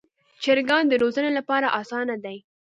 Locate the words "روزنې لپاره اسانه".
1.01-2.15